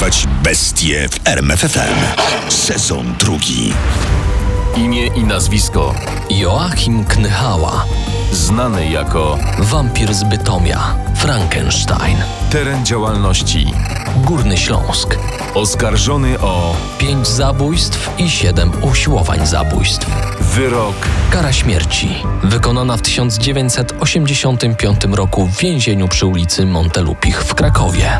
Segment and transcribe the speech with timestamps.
[0.00, 2.20] Porywać bestie w RMFFM.
[2.48, 3.72] Sezon drugi.
[4.76, 5.94] Imię i nazwisko
[6.30, 7.84] Joachim Knychała,
[8.32, 12.16] znany jako wampir z Bytomia, Frankenstein.
[12.50, 13.72] Teren działalności
[14.16, 15.18] Górny Śląsk.
[15.54, 20.06] Oskarżony o pięć zabójstw i siedem usiłowań zabójstw.
[20.40, 20.96] Wyrok
[21.30, 22.14] kara śmierci,
[22.44, 28.18] wykonana w 1985 roku w więzieniu przy ulicy Montelupich w Krakowie.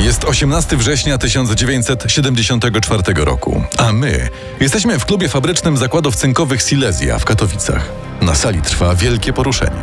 [0.00, 4.28] Jest 18 września 1974 roku, a my
[4.60, 7.88] jesteśmy w klubie fabrycznym zakładów cynkowych Silesia w Katowicach.
[8.20, 9.82] Na sali trwa wielkie poruszenie.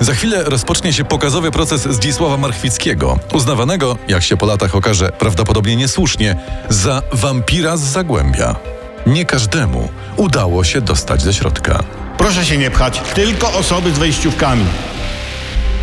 [0.00, 5.76] Za chwilę rozpocznie się pokazowy proces Zdzisława Marchwickiego, uznawanego, jak się po latach okaże, prawdopodobnie
[5.76, 6.36] niesłusznie,
[6.68, 8.56] za wampira z Zagłębia.
[9.06, 11.84] Nie każdemu udało się dostać ze środka.
[12.18, 14.64] Proszę się nie pchać, tylko osoby z wejściówkami.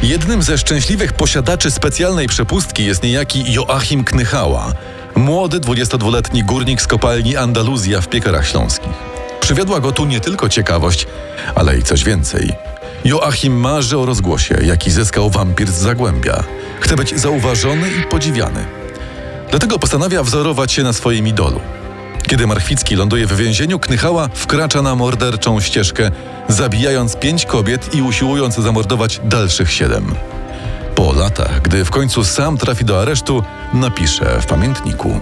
[0.04, 4.74] Jednym ze szczęśliwych posiadaczy specjalnej przepustki jest niejaki Joachim Knychała,
[5.16, 8.92] młody 22-letni górnik z kopalni Andaluzja w Piekarach Śląskich.
[9.40, 11.08] Przywiodła go tu nie tylko ciekawość,
[11.56, 12.54] ale i coś więcej.
[13.06, 16.44] Joachim marzy o rozgłosie, jaki zyskał wampir z Zagłębia.
[16.80, 18.66] Chce być zauważony i podziwiany.
[19.50, 21.62] Dlatego postanawia wzorować się na swoim idolu.
[22.32, 26.12] Kiedy Marchwicki ląduje w więzieniu, Knychała wkracza na morderczą ścieżkę,
[26.48, 30.06] zabijając pięć kobiet i usiłując zamordować dalszych siedem.
[30.96, 35.20] Po latach, gdy w końcu sam trafi do aresztu, napisze w pamiętniku.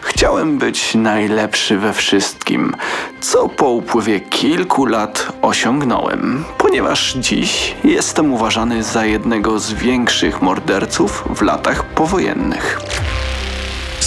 [0.00, 2.74] Chciałem być najlepszy we wszystkim,
[3.20, 11.24] co po upływie kilku lat osiągnąłem, ponieważ dziś jestem uważany za jednego z większych morderców
[11.34, 12.80] w latach powojennych.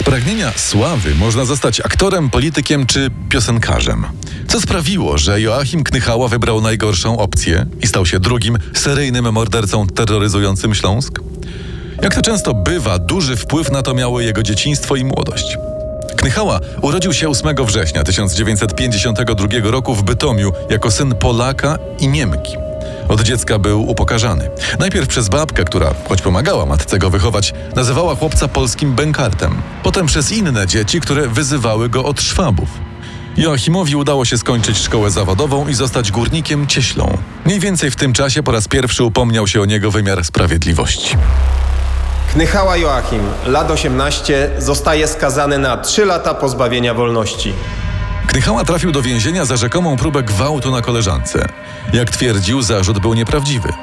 [0.09, 4.05] Pragnienia sławy można zostać aktorem, politykiem czy piosenkarzem.
[4.47, 10.75] Co sprawiło, że Joachim Knychała wybrał najgorszą opcję i stał się drugim seryjnym mordercą terroryzującym
[10.75, 11.19] Śląsk?
[12.01, 15.57] Jak to często bywa, duży wpływ na to miało jego dzieciństwo i młodość.
[16.17, 22.68] Knychała urodził się 8 września 1952 roku w Bytomiu jako syn Polaka i Niemki.
[23.07, 24.49] Od dziecka był upokarzany.
[24.79, 29.61] Najpierw przez babkę, która, choć pomagała matce go wychować, nazywała chłopca polskim bękartem.
[29.83, 32.69] Potem przez inne dzieci, które wyzywały go od szwabów.
[33.37, 37.17] Joachimowi udało się skończyć szkołę zawodową i zostać górnikiem cieślą.
[37.45, 41.17] Mniej więcej w tym czasie po raz pierwszy upomniał się o niego wymiar sprawiedliwości.
[42.33, 47.53] Knychała Joachim, lat 18, zostaje skazany na 3 lata pozbawienia wolności.
[48.29, 51.49] Knychała trafił do więzienia za rzekomą próbę gwałtu na koleżance.
[51.93, 53.73] Jak twierdził, zarzut był nieprawdziwy.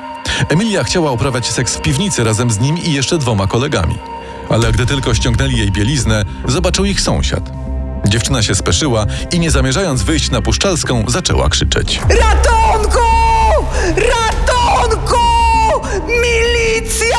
[0.49, 3.99] Emilia chciała uprawiać seks w piwnicy razem z nim i jeszcze dwoma kolegami.
[4.49, 7.51] Ale gdy tylko ściągnęli jej bieliznę, zobaczył ich sąsiad.
[8.05, 12.01] Dziewczyna się speszyła i nie zamierzając wyjść na Puszczalską, zaczęła krzyczeć.
[12.09, 12.99] Ratunku!
[13.87, 15.17] Ratunku!
[16.09, 17.19] Milicja!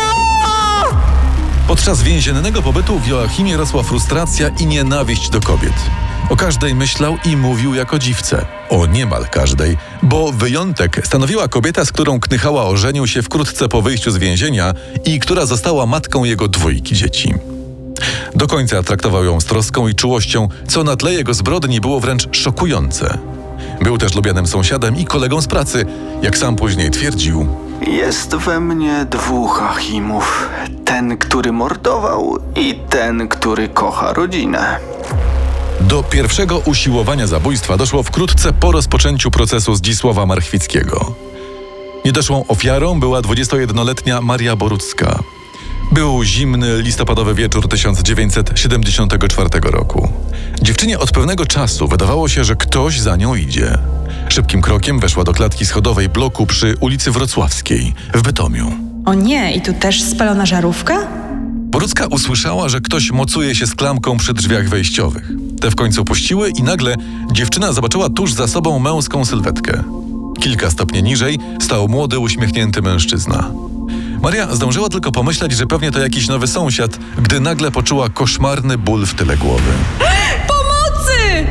[1.68, 5.74] Podczas więziennego pobytu w Joachimie rosła frustracja i nienawiść do kobiet.
[6.30, 8.46] O każdej myślał i mówił jako dziwce.
[8.70, 14.12] O niemal każdej, bo wyjątek stanowiła kobieta, z którą Knychała ożenił się wkrótce po wyjściu
[14.12, 14.74] z więzienia
[15.06, 17.34] i która została matką jego dwójki dzieci.
[18.36, 22.38] Do końca traktował ją z troską i czułością, co na tle jego zbrodni było wręcz
[22.38, 23.18] szokujące.
[23.82, 25.86] Był też lubianym sąsiadem i kolegą z pracy,
[26.22, 27.48] jak sam później twierdził.
[27.88, 30.50] Jest we mnie dwóch Achimów.
[30.86, 34.80] Ten, który mordował i ten, który kocha rodzinę.
[35.82, 41.16] Do pierwszego usiłowania zabójstwa doszło wkrótce po rozpoczęciu procesu Zdzisława Marchwickiego.
[42.06, 45.20] Niedoszłą ofiarą była 21-letnia Maria Borucka.
[45.92, 50.10] Był zimny, listopadowy wieczór 1974 roku.
[50.62, 53.78] Dziewczynie od pewnego czasu wydawało się, że ktoś za nią idzie.
[54.30, 58.72] Szybkim krokiem weszła do klatki schodowej bloku przy ulicy Wrocławskiej w Bytomiu.
[59.06, 61.08] O nie, i tu też spalona żarówka?
[61.56, 65.32] Borucka usłyszała, że ktoś mocuje się z klamką przy drzwiach wejściowych.
[65.62, 66.96] Te w końcu puściły i nagle
[67.32, 69.84] dziewczyna zobaczyła tuż za sobą męską sylwetkę.
[70.40, 73.52] Kilka stopni niżej stał młody, uśmiechnięty mężczyzna.
[74.22, 79.06] Maria zdążyła tylko pomyśleć, że pewnie to jakiś nowy sąsiad, gdy nagle poczuła koszmarny ból
[79.06, 79.72] w tyle głowy.
[80.48, 81.48] Pomocy!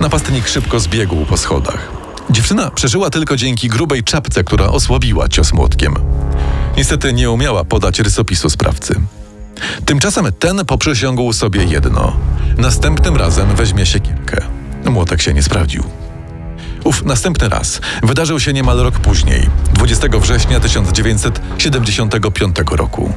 [0.00, 1.92] Napastnik szybko zbiegł po schodach.
[2.30, 5.94] Dziewczyna przeżyła tylko dzięki grubej czapce, która osłabiła cios młotkiem.
[6.76, 9.00] Niestety nie umiała podać rysopisu sprawcy.
[9.84, 12.16] Tymczasem ten poprzysiągł sobie jedno.
[12.58, 14.36] Następnym razem weźmie siekierkę.
[14.84, 15.84] Młotek się nie sprawdził.
[16.84, 23.12] Ów następny raz wydarzył się niemal rok później, 20 września 1975 roku.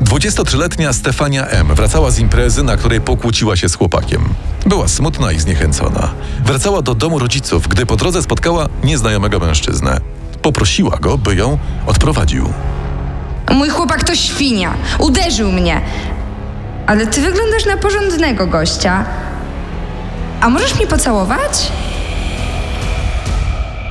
[0.00, 1.74] 23-letnia Stefania M.
[1.74, 4.24] wracała z imprezy, na której pokłóciła się z chłopakiem.
[4.66, 6.12] Była smutna i zniechęcona.
[6.44, 10.00] Wracała do domu rodziców, gdy po drodze spotkała nieznajomego mężczyznę.
[10.42, 12.52] Poprosiła go, by ją odprowadził.
[13.54, 14.74] Mój chłopak to świnia.
[14.98, 15.80] Uderzył mnie.
[16.90, 19.04] Ale ty wyglądasz na porządnego gościa.
[20.40, 21.72] A możesz mnie pocałować?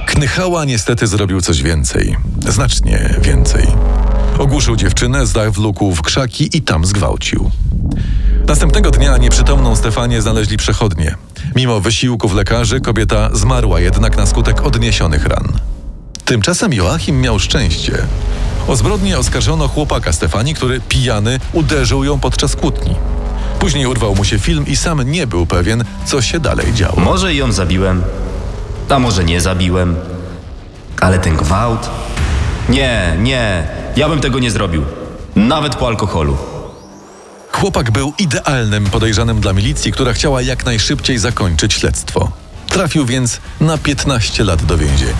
[0.05, 2.17] Knychała niestety zrobił coś więcej.
[2.47, 3.67] Znacznie więcej.
[4.39, 7.51] Ogłuszył dziewczynę, zawlókł w krzaki i tam zgwałcił.
[8.47, 11.15] Następnego dnia nieprzytomną Stefanię znaleźli przechodnie.
[11.55, 15.47] Mimo wysiłków lekarzy kobieta zmarła jednak na skutek odniesionych ran.
[16.25, 17.93] Tymczasem Joachim miał szczęście.
[18.67, 22.95] O zbrodnię oskarżono chłopaka Stefanii, który pijany uderzył ją podczas kłótni.
[23.59, 26.99] Później urwał mu się film i sam nie był pewien, co się dalej działo.
[27.01, 28.03] Może ją zabiłem,
[28.89, 29.95] a może nie zabiłem.
[31.01, 31.89] Ale ten gwałt?
[32.69, 34.83] Nie, nie, ja bym tego nie zrobił.
[35.35, 36.37] Nawet po alkoholu.
[37.51, 42.31] Chłopak był idealnym podejrzanym dla milicji, która chciała jak najszybciej zakończyć śledztwo.
[42.69, 45.13] Trafił więc na 15 lat do więzienia.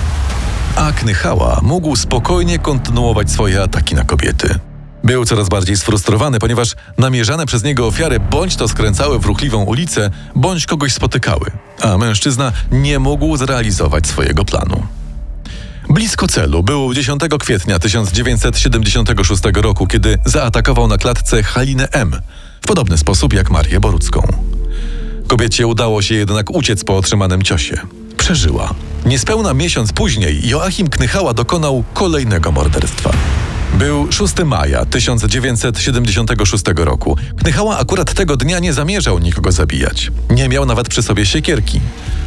[0.75, 4.59] A Knychała mógł spokojnie kontynuować swoje ataki na kobiety.
[5.03, 10.09] Był coraz bardziej sfrustrowany, ponieważ namierzane przez niego ofiary bądź to skręcały w ruchliwą ulicę,
[10.35, 11.51] bądź kogoś spotykały,
[11.81, 14.83] a mężczyzna nie mógł zrealizować swojego planu.
[15.89, 22.15] Blisko celu był 10 kwietnia 1976 roku, kiedy zaatakował na klatce Halinę M.
[22.61, 24.21] w podobny sposób jak Marię Borucką.
[25.27, 27.77] Kobiecie udało się jednak uciec po otrzymanym ciosie.
[28.29, 28.73] Przeżyła.
[29.05, 33.11] Niespełna miesiąc później Joachim Knychała dokonał kolejnego morderstwa.
[33.73, 37.17] Był 6 maja 1976 roku.
[37.37, 40.11] Knychała akurat tego dnia nie zamierzał nikogo zabijać.
[40.29, 41.81] Nie miał nawet przy sobie siekierki.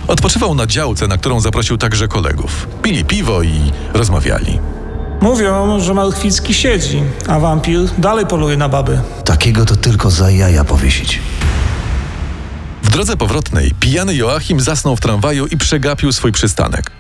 [0.08, 2.66] Odpoczywał na działce, na którą zaprosił także kolegów.
[2.82, 4.58] Pili piwo i rozmawiali.
[5.20, 9.00] Mówią, że Malchwicki siedzi, a wampir dalej poluje na baby.
[9.24, 11.20] Takiego to tylko za jaja powiesić.
[12.92, 16.90] Drodze powrotnej pijany Joachim zasnął w tramwaju i przegapił swój przystanek.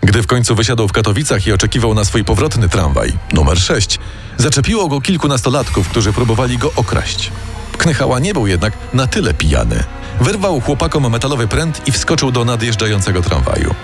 [0.00, 3.98] Gdy w końcu wysiadł w Katowicach i oczekiwał na swój powrotny tramwaj, numer 6,
[4.38, 7.30] zaczepiło go kilku nastolatków, którzy próbowali go okraść.
[7.78, 9.84] Knychała nie był jednak na tyle pijany.
[10.20, 13.74] Wyrwał chłopakom metalowy pręt i wskoczył do nadjeżdżającego tramwaju.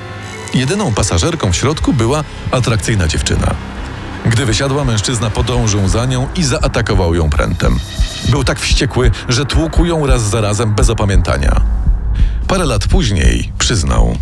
[0.54, 3.54] Jedyną pasażerką w środku była atrakcyjna dziewczyna.
[4.26, 7.78] Gdy wysiadła, mężczyzna podążył za nią i zaatakował ją prętem.
[8.30, 11.60] Był tak wściekły, że tłukł ją raz za razem bez opamiętania.
[12.48, 14.16] Parę lat później przyznał.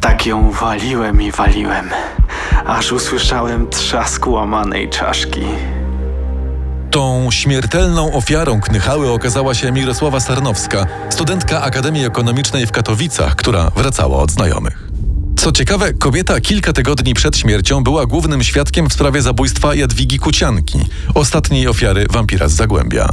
[0.00, 1.90] Tak ją waliłem i waliłem,
[2.66, 5.42] aż usłyszałem trzask łamanej czaszki.
[6.90, 14.18] Tą śmiertelną ofiarą Knychały okazała się Mirosława Sarnowska, studentka Akademii Ekonomicznej w Katowicach, która wracała
[14.18, 14.91] od znajomych.
[15.42, 20.78] Co ciekawe, kobieta kilka tygodni przed śmiercią była głównym świadkiem w sprawie zabójstwa Jadwigi Kucianki,
[21.14, 23.08] ostatniej ofiary wampira z Zagłębia.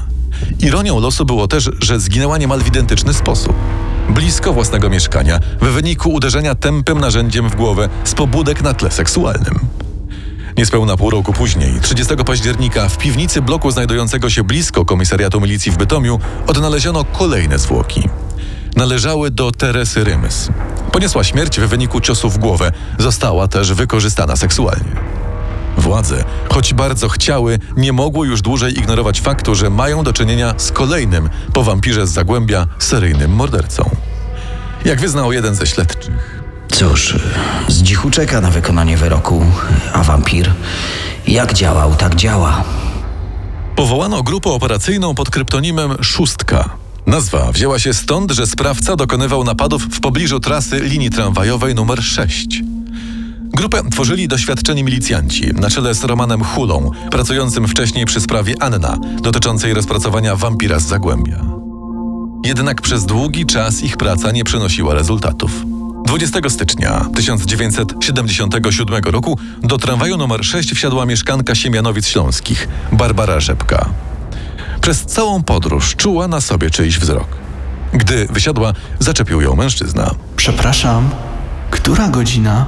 [0.59, 3.53] Ironią losu było też, że zginęła niemal w identyczny sposób.
[4.09, 9.59] Blisko własnego mieszkania, w wyniku uderzenia tępym narzędziem w głowę z pobudek na tle seksualnym.
[10.57, 15.77] Niespełna pół roku później, 30 października, w piwnicy bloku znajdującego się blisko komisariatu milicji w
[15.77, 18.09] Bytomiu odnaleziono kolejne zwłoki.
[18.75, 20.49] Należały do Teresy Rymys.
[20.91, 24.95] Poniosła śmierć w wyniku ciosu w głowę, została też wykorzystana seksualnie.
[25.77, 30.71] Władze, choć bardzo chciały, nie mogły już dłużej ignorować faktu, że mają do czynienia z
[30.71, 33.89] kolejnym po wampirze z Zagłębia seryjnym mordercą.
[34.85, 36.39] Jak wyznał jeden ze śledczych.
[36.71, 37.15] Cóż,
[37.67, 39.45] z dzichu czeka na wykonanie wyroku,
[39.93, 40.51] a wampir
[41.27, 42.63] jak działał, tak działa.
[43.75, 46.69] Powołano grupę operacyjną pod kryptonimem Szóstka.
[47.09, 52.63] Nazwa wzięła się stąd, że sprawca dokonywał napadów w pobliżu trasy linii tramwajowej numer 6.
[53.53, 59.73] Grupę tworzyli doświadczeni milicjanci na czele z Romanem Hulą, pracującym wcześniej przy sprawie Anna, dotyczącej
[59.73, 61.45] rozpracowania wampira z Zagłębia.
[62.45, 65.51] Jednak przez długi czas ich praca nie przynosiła rezultatów.
[66.05, 74.08] 20 stycznia 1977 roku do tramwaju numer 6 wsiadła mieszkanka Siemianowic Śląskich, Barbara Rzepka.
[74.81, 77.27] Przez całą podróż czuła na sobie czyjś wzrok.
[77.93, 80.11] Gdy wysiadła, zaczepił ją mężczyzna.
[80.35, 81.09] Przepraszam,
[81.71, 82.65] która godzina?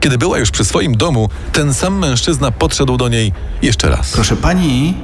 [0.00, 3.32] Kiedy była już przy swoim domu, ten sam mężczyzna podszedł do niej
[3.62, 4.12] jeszcze raz.
[4.12, 4.94] Proszę pani,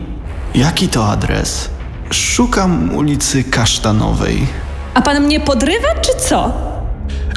[0.54, 1.70] jaki to adres?
[2.10, 4.46] Szukam ulicy Kasztanowej.
[4.94, 6.52] A pan mnie podrywa, czy co?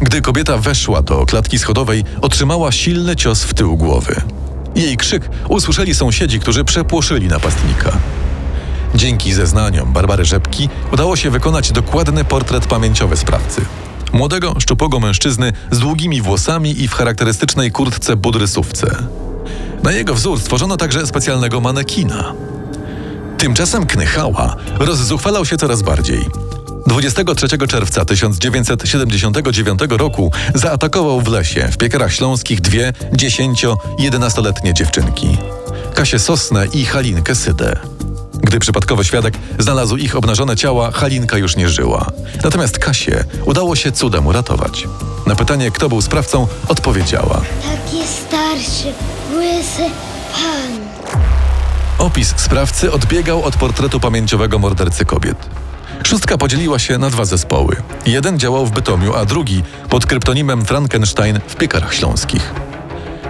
[0.02, 4.22] Gdy kobieta weszła do klatki schodowej, otrzymała silny cios w tył głowy.
[4.76, 7.92] Jej krzyk usłyszeli sąsiedzi, którzy przepłoszyli napastnika.
[8.96, 13.62] Dzięki zeznaniom Barbary Rzepki udało się wykonać dokładny portret pamięciowy sprawcy.
[14.14, 18.96] Młodego, szczupłego mężczyzny z długimi włosami i w charakterystycznej kurtce budrysówce.
[19.84, 22.34] Na jego wzór stworzono także specjalnego manekina.
[23.38, 26.26] Tymczasem Knychała rozzuchwalał się coraz bardziej.
[26.88, 35.38] 23 czerwca 1979 roku zaatakował w lesie w Piekarach Śląskich dwie 10-11-letnie dziewczynki.
[35.94, 37.99] Kasię Sosnę i Halinkę Sydę.
[38.50, 42.12] Gdy przypadkowy świadek znalazł ich obnażone ciała, Halinka już nie żyła.
[42.44, 44.88] Natomiast Kasię udało się cudem uratować.
[45.28, 47.42] Na pytanie, kto był sprawcą, odpowiedziała.
[47.64, 48.94] Taki starszy,
[49.38, 49.92] łysy
[50.34, 50.80] pan.
[51.98, 55.38] Opis sprawcy odbiegał od portretu pamięciowego mordercy kobiet.
[56.04, 57.76] Szóstka podzieliła się na dwa zespoły.
[58.06, 62.54] Jeden działał w Bytomiu, a drugi pod kryptonimem Frankenstein w Piekarach Śląskich.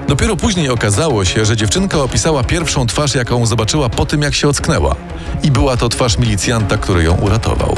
[0.10, 4.48] Dopiero później okazało się, że dziewczynka opisała pierwszą twarz, jaką zobaczyła po tym, jak się
[4.48, 4.96] ocknęła.
[5.44, 7.76] I była to twarz milicjanta, który ją uratował.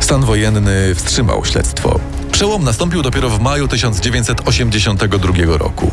[0.00, 2.00] Stan wojenny wstrzymał śledztwo.
[2.32, 5.90] Przełom nastąpił dopiero w maju 1982 roku.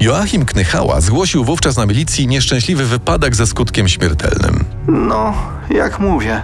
[0.00, 4.64] Joachim Knychała zgłosił wówczas na milicji nieszczęśliwy wypadek ze skutkiem śmiertelnym.
[4.88, 5.34] No,
[5.70, 6.42] jak mówię.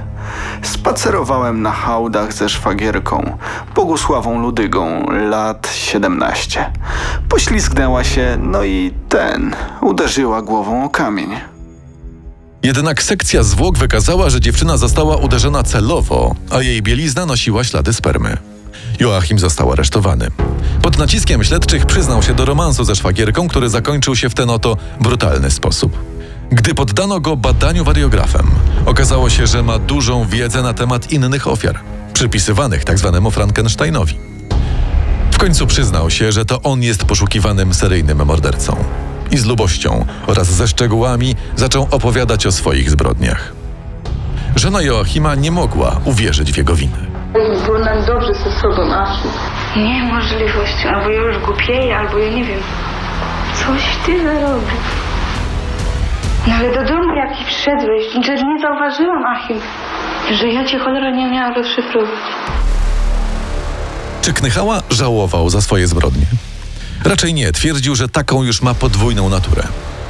[0.62, 3.38] Spacerowałem na hałdach ze szwagierką,
[3.74, 6.70] Bogusławą Ludygą, lat 17.
[7.28, 11.30] Poślizgnęła się, no i ten, uderzyła głową o kamień.
[12.62, 18.36] Jednak sekcja zwłok wykazała, że dziewczyna została uderzona celowo, a jej bielizna nosiła ślady spermy.
[19.00, 20.28] Joachim został aresztowany.
[20.82, 24.76] Pod naciskiem śledczych przyznał się do romansu ze szwagierką, który zakończył się w ten oto
[25.00, 25.98] brutalny sposób.
[26.50, 28.50] Gdy poddano go badaniu wariografem,
[28.86, 31.80] okazało się, że ma dużą wiedzę na temat innych ofiar,
[32.12, 33.30] przypisywanych tzw.
[33.32, 34.18] Frankensteinowi.
[35.30, 38.84] W końcu przyznał się, że to on jest poszukiwanym seryjnym mordercą.
[39.30, 43.52] I z lubością oraz ze szczegółami zaczął opowiadać o swoich zbrodniach.
[44.56, 47.12] Żona Joachima nie mogła uwierzyć w jego winę.
[47.66, 49.28] Było nam dobrze ze sobą, Asiu.
[49.76, 52.60] Nie ma możliwości, albo ja już głupieję, albo ja nie wiem.
[53.54, 55.01] Coś ty zarobił.
[56.46, 59.60] No ale do domu jaki wszedłeś, że nie zauważyłam, Achim,
[60.40, 62.18] że ja cię cholera nie miałam rozszyfrować.
[64.22, 66.26] Czy Knychała żałował za swoje zbrodnie?
[67.04, 69.62] Raczej nie, twierdził, że taką już ma podwójną naturę.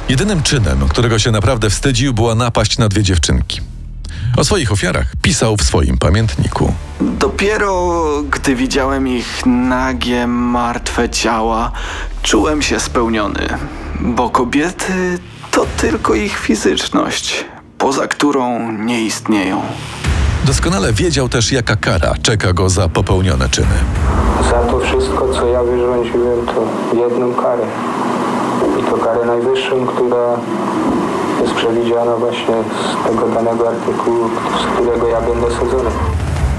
[0.09, 3.61] Jedynym czynem, którego się naprawdę wstydził, była napaść na dwie dziewczynki.
[4.37, 6.73] O swoich ofiarach pisał w swoim pamiętniku.
[7.01, 11.71] Dopiero gdy widziałem ich nagie, martwe ciała,
[12.23, 13.47] czułem się spełniony,
[13.99, 15.19] bo kobiety
[15.53, 17.45] to tylko ich fizyczność,
[17.77, 19.61] poza którą nie istnieją.
[20.45, 23.77] Doskonale wiedział też, jaka kara czeka go za popełnione czyny.
[24.51, 26.67] Za to wszystko, co ja wyrządziłem, to
[26.97, 27.63] jedną karę.
[28.79, 30.39] I to karę najwyższą, która
[31.41, 34.29] jest przewidziana właśnie z tego danego artykułu,
[34.61, 35.89] z którego ja będę sadzony.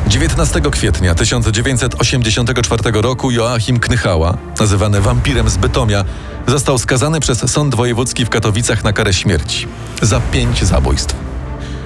[0.08, 6.04] 19 kwietnia 1984 roku Joachim Knychała, nazywany wampirem z Bytomia,
[6.46, 9.68] został skazany przez Sąd Wojewódzki w Katowicach na karę śmierci
[10.02, 11.14] za pięć zabójstw.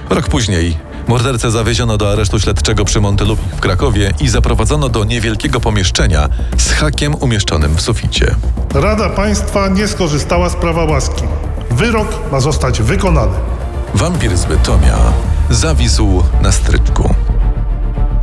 [0.09, 5.59] Rok później mordercę zawieziono do aresztu śledczego przy Montelupich w Krakowie i zaprowadzono do niewielkiego
[5.59, 8.35] pomieszczenia z hakiem umieszczonym w suficie.
[8.73, 11.23] Rada Państwa nie skorzystała z prawa łaski.
[11.71, 13.33] Wyrok ma zostać wykonany.
[13.95, 14.97] Wampir z Bytomia
[15.49, 17.15] zawisł na stryczku.